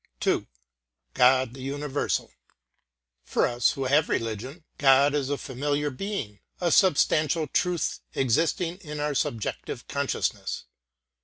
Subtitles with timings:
[0.25, 0.47] II.
[1.13, 2.31] God the Universal
[3.23, 8.99] For us, who have religion, God is a familiar being, a substantial truth existing in
[8.99, 10.63] our subjective consciousness.